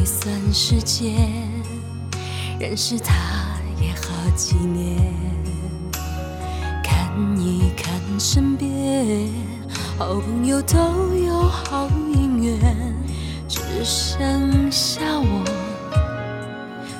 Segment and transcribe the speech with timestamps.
[0.00, 1.14] 也算时间，
[2.58, 3.14] 认识他
[3.78, 5.14] 也好几年。
[6.82, 9.28] 看一看身边，
[9.98, 10.78] 好朋友都
[11.14, 12.96] 有好姻缘，
[13.46, 15.44] 只剩下我，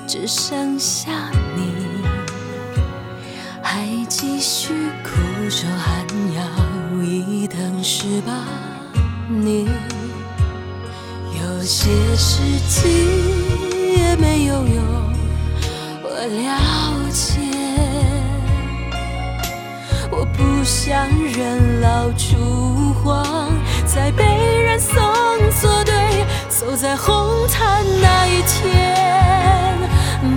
[0.06, 1.10] 只剩下
[1.56, 1.72] 你，
[3.62, 8.44] 还继续苦守寒窑一等十八
[9.30, 9.66] 年。
[11.42, 11.88] 有些
[12.22, 12.84] 事情
[13.96, 14.84] 也没有用，
[16.02, 17.40] 我了解。
[20.10, 23.50] 我不想人老珠黄，
[23.86, 25.02] 再被人送
[25.62, 25.94] 作对。
[26.46, 29.78] 走在红毯那一天，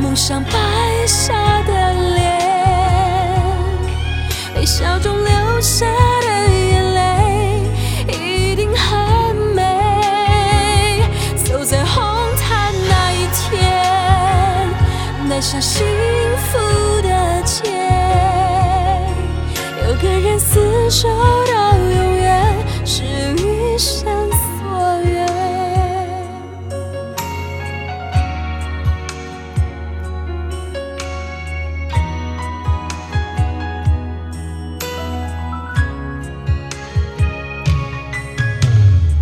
[0.02, 2.40] 蒙上白纱的脸，
[4.56, 5.86] 微笑中流下
[20.39, 21.08] 厮守
[21.45, 23.03] 到永远，是
[23.36, 25.28] 一生所愿。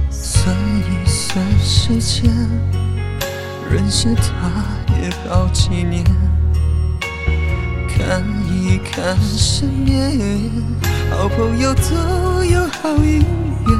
[0.09, 2.31] 算一算时间，
[3.69, 4.49] 认识他
[5.01, 6.30] 也好几年。
[8.11, 10.51] 看一看身边，
[11.09, 13.23] 好朋友都有好姻
[13.65, 13.71] 缘，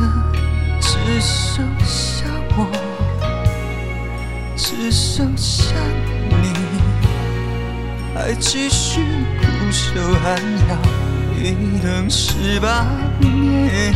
[0.80, 2.24] 只剩下
[2.56, 2.66] 我，
[4.56, 5.76] 只剩下
[6.30, 6.54] 你，
[8.16, 9.02] 还继续
[9.42, 10.78] 苦守寒窑，
[11.38, 12.88] 一等十八
[13.20, 13.94] 年。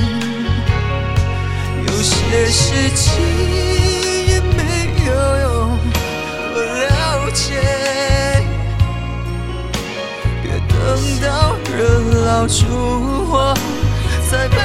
[1.88, 3.14] 有些事情
[10.96, 13.54] 等到人老珠黄，
[14.32, 14.56] 再被